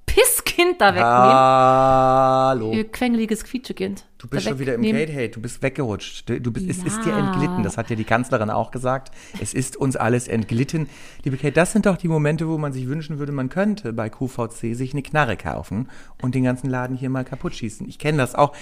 [0.06, 1.34] Pisskind da wegnehmen?
[1.34, 2.74] Hallo.
[2.74, 4.04] Ihr quengeliges Quietschekind.
[4.18, 4.82] Du bist schon wieder im.
[4.82, 6.28] Gate, hey, du bist weggerutscht.
[6.28, 7.20] Du bist, Es ist dir Ja.
[7.20, 9.12] entglitten, das hat ja die Kanzlerin auch gesagt.
[9.40, 10.90] Es ist uns alles entglitten.
[11.24, 14.10] Liebe Kate, das sind doch die Momente, wo man sich wünschen würde, man könnte bei
[14.10, 15.90] QVC sich eine Knarre kaufen
[16.24, 17.88] und den ganzen Laden hier mal kaputt schießen.
[17.88, 18.54] Ich kenne das auch.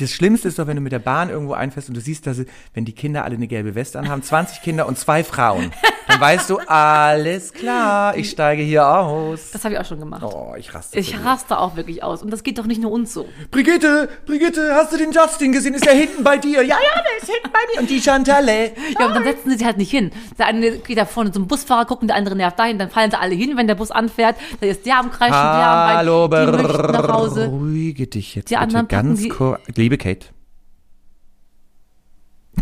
[0.00, 2.40] Das Schlimmste ist doch, wenn du mit der Bahn irgendwo einfährst und du siehst, dass
[2.74, 5.70] wenn die Kinder alle eine gelbe Weste anhaben, 20 Kinder und zwei Frauen,
[6.08, 9.52] dann weißt du, alles klar, ich steige hier aus.
[9.52, 10.22] Das habe ich auch schon gemacht.
[10.24, 10.98] Oh, ich raste.
[10.98, 12.22] Ich raste auch wirklich aus.
[12.22, 13.28] Und das geht doch nicht nur uns so.
[13.52, 15.74] Brigitte, Brigitte, hast du den Justin gesehen?
[15.74, 16.62] Ist der hinten bei dir?
[16.62, 17.80] Ja, ja, der ist hinten bei mir.
[17.80, 18.72] Und die Chantalet.
[18.98, 20.10] Ja, und dann setzen sie sich halt nicht hin.
[20.38, 23.18] Der eine geht da vorne zum Busfahrer gucken, der andere nervt dahin, dann fallen sie
[23.18, 24.36] alle hin, wenn der Bus anfährt.
[24.60, 25.96] Da ist der am Kreischen, der am Wein.
[25.96, 27.48] Hallo, die möchten nach Hause.
[27.48, 29.60] beruhige dich jetzt Die bitte ganz kurz.
[29.76, 30.26] Liebe Kate,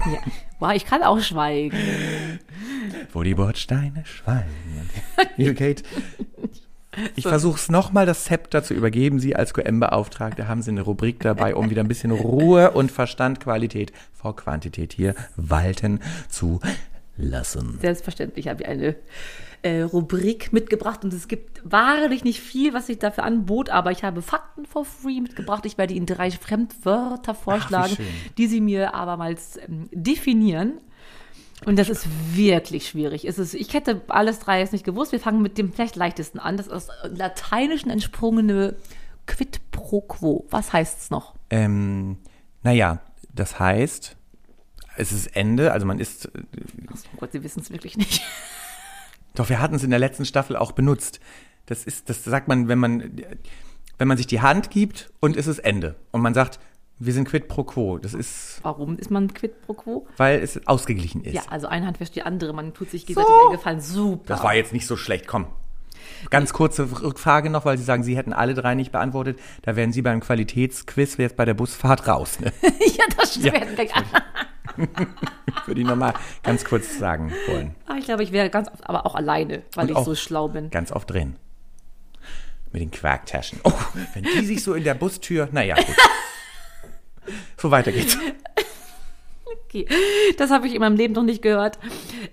[0.06, 0.18] Ja.
[0.60, 1.76] Wow, ich kann auch schweigen.
[3.12, 4.44] wo die Bordsteine schwallen.
[5.36, 5.82] Liebe Kate,
[7.16, 9.18] ich versuche es nochmal, das Zepter zu übergeben.
[9.18, 13.40] Sie als QM-Beauftragte haben Sie eine Rubrik dabei, um wieder ein bisschen Ruhe und Verstand,
[13.40, 16.60] Qualität vor Quantität hier walten zu
[17.16, 17.78] lassen.
[17.80, 18.96] Selbstverständlich habe ich eine
[19.62, 24.04] äh, Rubrik mitgebracht und es gibt wahrlich nicht viel, was sich dafür anbot, aber ich
[24.04, 25.64] habe Fakten for free mitgebracht.
[25.64, 28.06] Ich werde Ihnen drei Fremdwörter vorschlagen, schön.
[28.36, 30.74] die Sie mir abermals ähm, definieren.
[31.66, 33.24] Und das ist wirklich schwierig.
[33.26, 35.12] Es ist, ich hätte alles drei jetzt nicht gewusst.
[35.12, 36.56] Wir fangen mit dem vielleicht leichtesten an.
[36.56, 38.76] Das ist aus Lateinischen entsprungene
[39.26, 40.46] Quid pro quo.
[40.50, 41.34] Was heißt es noch?
[41.50, 42.18] Ähm,
[42.62, 43.00] naja,
[43.32, 44.16] das heißt,
[44.96, 48.22] es ist Ende, also man ist Oh Gott, Sie wissen es wirklich nicht.
[49.34, 51.18] Doch, wir hatten es in der letzten Staffel auch benutzt.
[51.66, 53.22] Das ist, das sagt man, wenn man,
[53.98, 55.96] wenn man sich die Hand gibt und es ist Ende.
[56.12, 56.60] Und man sagt,
[56.98, 57.98] wir sind quid pro quo.
[57.98, 60.06] Das ist, Warum ist man Quid pro quo?
[60.16, 61.34] weil es ausgeglichen ist.
[61.34, 62.52] Ja, also eine Hand wäscht die andere.
[62.52, 63.80] Man tut sich gegenseitig einen Gefallen.
[63.80, 64.24] Super.
[64.26, 65.46] Das war jetzt nicht so schlecht, komm.
[66.30, 69.38] Ganz kurze Rückfrage noch, weil Sie sagen, Sie hätten alle drei nicht beantwortet.
[69.62, 72.40] Da wären Sie beim Qualitätsquiz jetzt bei der Busfahrt raus.
[72.40, 72.52] Ne?
[72.62, 73.54] ja, das stimmt.
[75.66, 77.74] Würde ich nochmal ganz kurz sagen wollen.
[77.86, 80.14] Ah, ich glaube, ich wäre ganz oft, aber auch alleine, weil Und ich auch so
[80.14, 80.70] schlau bin.
[80.70, 81.36] Ganz oft drin.
[82.72, 83.60] Mit den Quarktaschen.
[83.64, 83.72] Oh,
[84.14, 85.86] wenn die sich so in der Bustür, naja, gut.
[87.56, 88.16] So weiter geht's.
[89.66, 89.86] Okay.
[90.38, 91.78] Das habe ich in meinem Leben noch nicht gehört.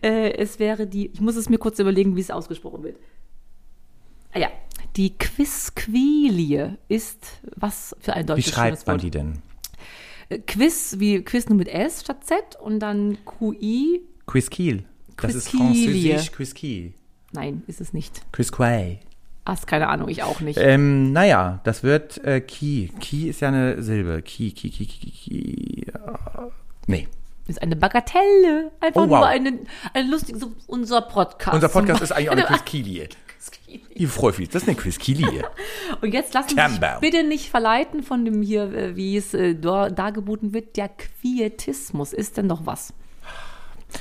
[0.03, 2.97] Äh, es wäre die, ich muss es mir kurz überlegen, wie es ausgesprochen wird.
[4.31, 4.49] Ah ja,
[4.95, 9.03] die Quizquilie ist was für ein Wie deutsches schreibt schönes man Wort.
[9.03, 9.41] die denn?
[10.29, 14.01] Äh, Quiz, wie Quiz nur mit S statt Z und dann QI.
[14.27, 14.85] Quizkiel.
[15.17, 16.93] Das ist französisch Quizkiel.
[17.33, 18.21] Nein, ist es nicht.
[18.31, 18.99] Quizquay.
[19.43, 20.59] Ach, keine Ahnung, ich auch nicht.
[20.61, 22.91] Ähm, naja, das wird äh, Ki.
[22.99, 24.21] Ki ist ja eine Silbe.
[24.21, 25.87] Ki, Ki, Ki, Ki, Ki.
[25.93, 26.47] Ja.
[26.87, 27.07] Nee.
[27.47, 28.71] ist eine Bagatelle.
[28.79, 29.19] Einfach Oh, wow.
[29.19, 29.59] nur eine,
[29.93, 31.55] eine lustige, so unser Podcast.
[31.55, 33.09] Unser Podcast ist eigentlich auch eine Quizkilie.
[33.97, 35.43] Die Freufis, das ist eine Quizkilie.
[36.01, 39.55] Und jetzt lassen Sie sich bitte nicht verleiten von dem hier, äh, wie es äh,
[39.55, 42.13] da- dargeboten wird, der Quietismus.
[42.13, 42.93] Ist denn noch was?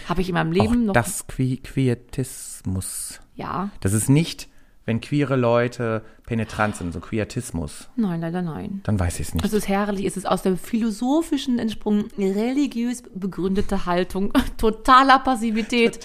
[0.09, 0.93] Habe ich in meinem Auch Leben noch.
[0.93, 3.21] das Qui Quietismus.
[3.37, 4.49] ja, Das ist nicht,
[4.91, 7.89] wenn queere Leute penetrant sind, so Quietismus.
[7.95, 8.81] nein, leider nein.
[8.83, 9.45] Dann weiß ich es nicht.
[9.45, 16.01] Es ist herrlich, es ist aus der philosophischen entsprungen, religiös begründete Haltung, totaler Passivität.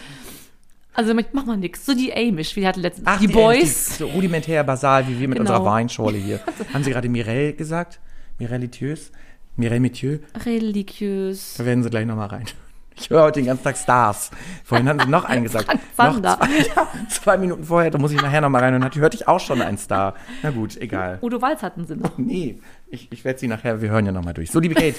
[0.94, 1.84] Also damit macht man nichts.
[1.86, 3.08] So die Amish, wie die hatten letztens.
[3.08, 3.90] Ach, die, Boys.
[3.98, 5.50] Die, so rudimentär basal, wie wir mit Genau.
[5.50, 6.40] unserer Weinschorle hier.
[6.74, 8.00] Haben Sie gerade Mireille gesagt?
[8.38, 9.12] Mirellitiös?
[9.56, 10.20] Mireille Mathieu?
[10.46, 11.56] Religiös.
[11.58, 12.46] Da werden Sie gleich nochmal rein.
[12.98, 14.32] Ich höre heute den ganzen Tag Stars.
[14.64, 15.68] Vorhin haben Sie noch einen gesagt.
[15.98, 18.74] Noch zwei, ja, zwei Minuten vorher, da muss ich nachher nochmal rein.
[18.76, 20.16] Und dann hörte ich auch schon einen Star.
[20.44, 21.20] Na gut, egal.
[21.22, 22.18] Udo Walz hatten sie noch.
[22.18, 24.52] Nee, ich, ich werde sie nachher, wir hören ja nochmal durch.
[24.52, 24.96] So, liebe Kate.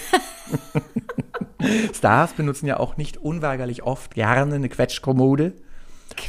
[1.95, 5.55] Stars benutzen ja auch nicht unweigerlich oft gerne eine Quetschkommode,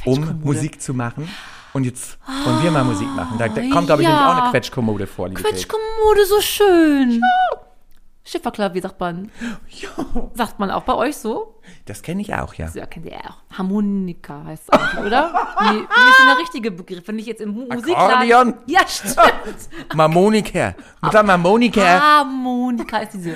[0.05, 0.45] um Quetschkommode.
[0.45, 1.29] Musik zu machen.
[1.73, 3.37] Und jetzt wollen wir mal Musik machen.
[3.37, 4.15] Da, da kommt, glaube ich, ja.
[4.15, 7.21] nämlich auch eine Quetschkommode vor, liebe Quetschkommode, so schön.
[8.29, 9.31] Schifferklavier sagt man.
[9.69, 9.89] Ja,
[10.33, 11.53] Sagt man auch bei euch so?
[11.85, 12.69] das kenne ich auch, ja.
[12.73, 13.37] Ja, kennt ihr auch.
[13.57, 15.31] Harmonika heißt es eigentlich, oder?
[15.61, 17.07] Nee, wie ist denn der richtige Begriff?
[17.07, 18.11] Wenn ich jetzt im Mu- Musikladen...
[18.11, 18.53] Akkordeon.
[18.67, 19.15] Ja, stimmt.
[19.95, 20.75] Marmonika.
[21.01, 21.23] Mutter Ah.
[21.23, 21.81] Marmonika.
[22.01, 23.35] Harmonika ist diese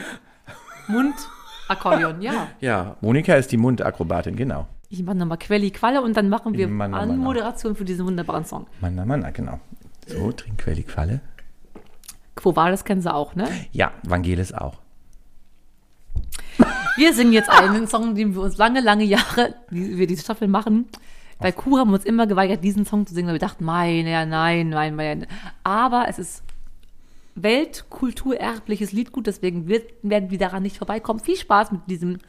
[0.87, 2.47] Mundakkordeon, ja.
[2.59, 4.67] Ja, Monika ist die Mundakrobatin, genau.
[4.89, 7.09] Ich mache nochmal Quelli Qualle und dann machen wir Mann, Mann, Mann.
[7.11, 8.67] Anmoderation für diesen wunderbaren Song.
[8.81, 9.59] Mann, Mann, Mann, genau.
[10.07, 11.21] So, Trinkquelle, Qualle.
[12.35, 13.47] Quo Vadis kennen sie auch, ne?
[13.71, 14.75] Ja, Vangelis auch.
[16.95, 20.47] Wir singen jetzt einen Song, den wir uns lange, lange Jahre, die wir diese Staffel
[20.47, 20.87] machen.
[21.39, 24.05] Bei Kuh haben wir uns immer geweigert, diesen Song zu singen, weil wir dachten, mein,
[24.05, 25.27] ja, nein, nein, nein.
[25.63, 26.43] Aber es ist
[27.35, 31.19] weltkulturerbliches Liedgut, deswegen werden wir daran nicht vorbeikommen.
[31.19, 32.19] Viel Spaß mit diesem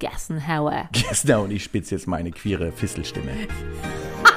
[0.00, 0.88] Gassenhauer.
[0.92, 3.30] Gestern und ich spitze jetzt meine queere Fisselstimme.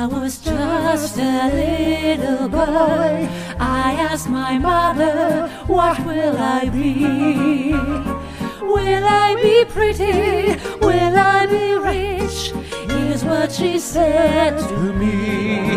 [0.00, 7.74] I was just a little boy, I asked my mother, What will I be?
[8.62, 10.56] Will I be pretty?
[10.80, 12.52] Will I be rich?
[12.88, 15.68] Here's what she said to me.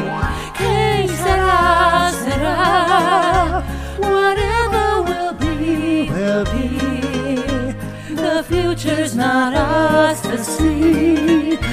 [0.56, 3.62] Que sera, sera.
[4.00, 8.16] Whatever will be, will be.
[8.16, 11.73] The future's not us to see.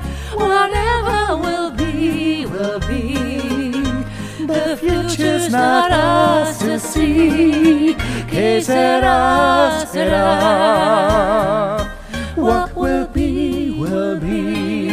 [0.35, 3.71] Whatever will be, will be.
[4.45, 7.95] The future's not us to see.
[8.27, 10.27] Que sera, sera.
[12.35, 14.91] What will be, will be.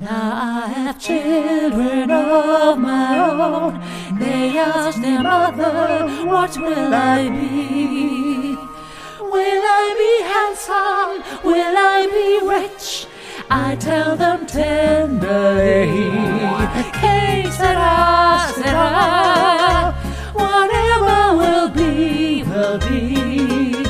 [0.00, 3.80] Now I have children of my own.
[4.18, 8.31] They ask their mother, What will I be?
[9.32, 11.14] Will I be handsome?
[11.42, 13.06] Will I be rich?
[13.50, 15.86] I tell them tenderly,
[17.00, 18.82] Que sera.
[20.34, 23.82] Whatever will be, will be.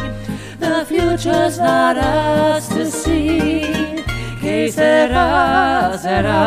[0.60, 4.04] The future's not us to see.
[4.40, 6.40] Que sera, sera.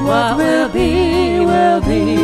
[0.00, 2.23] What will be, will be.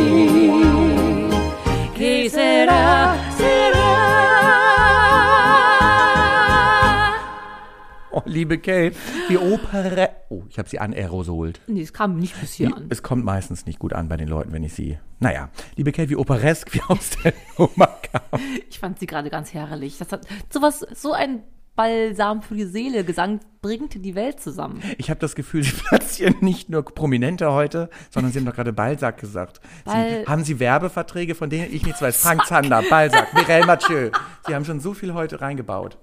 [8.31, 8.95] Liebe Kate,
[9.29, 10.09] die Opere.
[10.29, 11.59] Oh, ich habe sie anerosolt.
[11.67, 12.87] Nee, es kam nicht bis hier an.
[12.89, 14.97] Es kommt meistens nicht gut an bei den Leuten, wenn ich sie.
[15.19, 18.43] Naja, liebe Kate, wie operesk wir aus der Nummer kamen.
[18.69, 19.97] Ich fand sie gerade ganz herrlich.
[19.97, 21.43] Das hat sowas, so ein
[21.75, 24.81] Balsam für die Seele Gesang bringt die Welt zusammen.
[24.97, 28.73] Ich habe das Gefühl, Sie platzieren nicht nur Prominente heute, sondern Sie haben doch gerade
[28.73, 29.61] Balzac gesagt.
[29.85, 32.17] Bal- Sie, haben Sie Werbeverträge, von denen ich nichts weiß?
[32.17, 34.11] Frank Zander, Balzac, Mireille Mathieu.
[34.45, 35.97] Sie haben schon so viel heute reingebaut.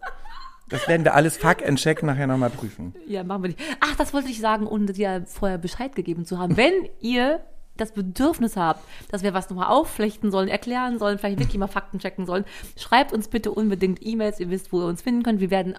[0.68, 2.94] Das werden wir alles fuck and check nachher nochmal prüfen.
[3.06, 3.60] Ja, machen wir nicht.
[3.80, 6.56] Ach, das wollte ich sagen, ohne dir vorher Bescheid gegeben zu haben.
[6.56, 7.40] Wenn ihr
[7.76, 12.00] das Bedürfnis habt, dass wir was nochmal aufflechten sollen, erklären sollen, vielleicht wirklich mal Fakten
[12.00, 12.44] checken sollen,
[12.76, 14.40] schreibt uns bitte unbedingt E-Mails.
[14.40, 15.40] Ihr wisst, wo ihr uns finden könnt.
[15.40, 15.78] Wir werden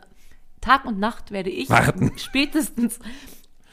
[0.62, 2.12] Tag und Nacht werde ich Warten.
[2.18, 3.00] spätestens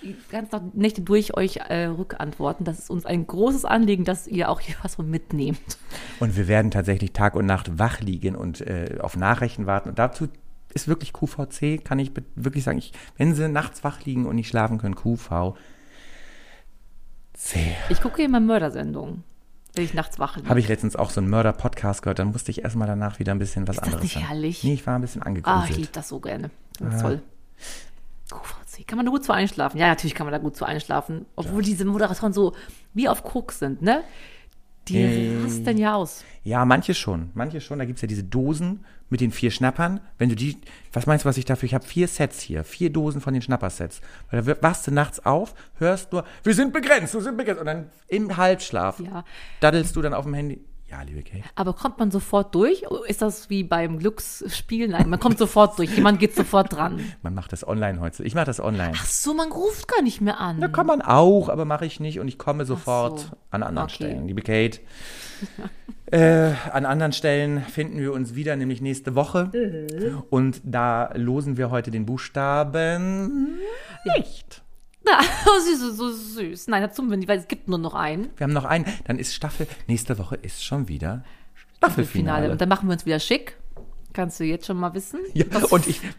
[0.03, 2.65] die ganze Nacht- Nächte durch euch äh, rückantworten.
[2.65, 5.79] Das ist uns ein großes Anliegen, dass ihr auch hier was von mitnehmt.
[6.21, 9.89] Und wir werden tatsächlich Tag und Nacht wach liegen und äh, auf Nachrichten warten.
[9.89, 10.29] Und dazu
[10.77, 14.49] ist wirklich QVC, kann ich wirklich sagen, ich, wenn Sie nachts wach liegen und nicht
[14.49, 15.57] schlafen können, QV.
[17.35, 17.75] C.
[17.91, 19.25] Ich gucke immer Mördersendungen,
[19.75, 20.49] wenn ich nachts wach liege.
[20.49, 23.39] Habe ich letztens auch so einen Mörder-Podcast gehört, dann musste ich erstmal danach wieder ein
[23.39, 24.65] bisschen was das anderes nicht herrlich?
[24.65, 25.77] Nee, ich war ein bisschen Ah, ich angegruselt.
[25.77, 26.51] liebe das so gerne.
[26.79, 27.23] Das ist toll.
[28.31, 28.87] QVC.
[28.87, 29.79] Kann man da gut zu einschlafen?
[29.79, 31.27] Ja, natürlich kann man da gut zu einschlafen.
[31.37, 32.55] Obwohl diese Moderatoren so
[32.95, 34.03] wie auf Krux sind, ne?
[34.88, 36.25] Die Äh, rasten ja aus.
[36.44, 37.31] Ja, manche schon.
[37.35, 37.79] Manche schon.
[37.79, 40.01] Da gibt's ja diese Dosen mit den vier Schnappern.
[40.18, 40.57] Wenn du die,
[40.92, 43.42] was meinst du, was ich dafür, ich habe vier Sets hier, vier Dosen von den
[43.42, 44.01] Schnappersets.
[44.31, 47.61] Weil da wachst du nachts auf, hörst nur, wir sind begrenzt, wir sind begrenzt.
[47.61, 49.25] Und dann im Halbschlaf Ja.
[49.61, 50.61] daddelst du dann auf dem Handy.
[50.88, 51.42] Ja, liebe Kate.
[51.57, 52.85] Aber kommt man sofort durch?
[53.09, 54.87] Ist das wie beim Glücksspiel?
[54.87, 55.96] Nein, man kommt sofort durch.
[55.96, 57.01] Jemand geht sofort dran.
[57.22, 58.22] Man macht das online heute.
[58.22, 58.92] Ich mache das online.
[58.94, 60.61] Ach so, man ruft gar nicht mehr an.
[60.61, 63.27] Da kann man auch, aber mache ich nicht und ich komme sofort so.
[63.51, 63.94] an anderen Okay.
[63.96, 64.29] Stellen.
[64.29, 64.79] Liebe Kate,
[66.12, 69.51] äh, an anderen Stellen finden wir uns wieder, nämlich nächste Woche.
[69.53, 70.22] Mhm.
[70.31, 73.59] Und da losen wir heute den Buchstaben
[74.16, 74.62] nicht.
[75.64, 76.69] Sie ist so, süß.
[76.69, 78.31] Nein, das tun wir nicht, weil es gibt nur noch einen.
[78.37, 78.87] Wir haben noch einen.
[79.05, 79.66] Dann ist Staffel.
[79.87, 81.66] Nächste Woche ist schon wieder Finale.
[81.77, 82.51] Staffelfinale.
[82.51, 83.57] Und dann machen wir uns wieder schick.
[84.12, 85.21] Kannst du jetzt schon mal wissen?
[85.35, 86.01] Ja, und ich,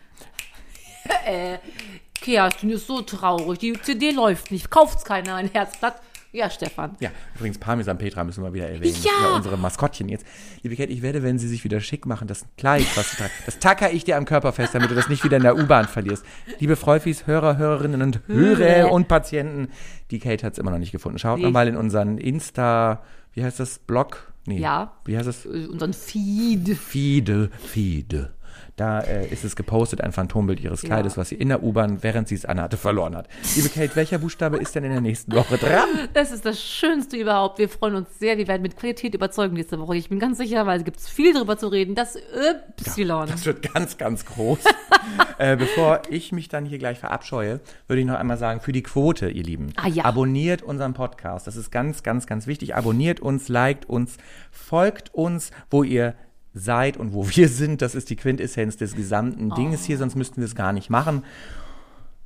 [2.21, 3.60] Kerstin ist so traurig.
[3.60, 4.69] Die CD läuft nicht.
[4.69, 6.02] Kauft's keiner ein Herzblatt.
[6.38, 6.95] Ja, Stefan.
[7.00, 8.95] ja, übrigens Parmesan Petra müssen wir wieder erwähnen.
[9.04, 9.12] Ja.
[9.28, 10.23] Sind unsere Maskottchen jetzt.
[10.62, 13.32] Liebe Kate, ich werde, wenn sie sich wieder schick machen, das Kleid, was sie tragen,
[13.47, 15.88] das tacker ich dir am Körper fest, damit du das nicht wieder in der U-Bahn
[15.88, 16.23] verlierst.
[16.60, 19.69] Liebe Freufis, Hörer, Hörerinnen und Hörer und Patienten,
[20.12, 21.17] die Kate hat es immer noch nicht gefunden.
[21.17, 21.45] Schaut Nee.
[21.45, 23.02] noch mal in unseren Insta,
[23.34, 24.32] wie heißt das, Blog?
[24.45, 24.60] Nee.
[24.60, 24.93] Ja.
[25.06, 25.45] Wie heißt das?
[25.45, 26.78] Äh, Unseren Feed.
[26.78, 28.32] Feede, Feede.
[28.78, 32.28] Da äh, ist es gepostet, ein Phantombild ihres Kleides, was sie in der U-Bahn, während
[32.28, 33.28] sie es anhatte, verloren hat.
[33.56, 35.90] Liebe Kate, welcher Buchstabe ist denn in der nächsten Woche dran?
[36.13, 37.58] Das ist das Schönste überhaupt.
[37.58, 38.38] Wir freuen uns sehr.
[38.38, 39.96] Wir werden mit Qualität überzeugen nächste Woche.
[39.96, 41.96] Ich bin ganz sicher, weil es gibt viel darüber zu reden.
[41.96, 43.28] Das Y.
[43.28, 44.60] Das wird ganz, ganz groß.
[45.40, 48.84] äh, bevor ich mich dann hier gleich verabscheue, würde ich noch einmal sagen, für die
[48.84, 50.06] Quote, ihr Lieben, Ah, ja.
[50.06, 51.48] abonniert unseren Podcast.
[51.48, 52.76] Das ist ganz, ganz, ganz wichtig.
[52.76, 54.18] Abonniert uns, liked uns,
[54.52, 56.13] folgt uns, wo ihr
[56.58, 57.82] seid und wo wir sind.
[57.82, 61.24] Das ist die Quintessenz des gesamten Dinges hier, sonst müssten wir es gar nicht machen.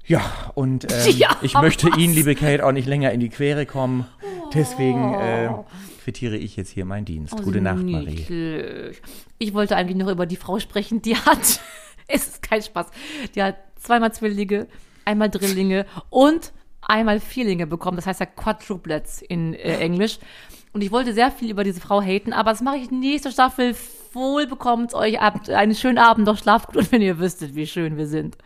[0.06, 0.22] Ja,
[0.56, 1.98] und ähm, Ja, ich möchte was?
[1.98, 4.06] Ihnen, liebe Kate, auch nicht länger in die Quere kommen.
[4.54, 5.50] Deswegen äh,
[6.04, 7.34] quittiere ich jetzt hier meinen Dienst.
[7.38, 8.16] Oh, Gute Nacht, Marie.
[8.16, 9.02] niedlich.
[9.38, 11.62] Ich wollte eigentlich noch über die Frau sprechen, die hat,
[12.08, 12.88] es ist kein Spaß,
[13.36, 14.68] die hat zweimal Zwillinge,
[15.06, 17.96] einmal Drillinge und einmal Vierlinge bekommen.
[17.98, 20.20] Das heißt ja Quadruplets in äh, Englisch.
[20.74, 23.76] Und ich wollte sehr viel über diese Frau haten, aber das mache ich nächste Staffel.
[24.14, 25.48] Wohl bekommt euch ab.
[25.50, 28.38] Einen schönen Abend, doch schlaft gut, wenn ihr wüsstet, wie schön wir sind.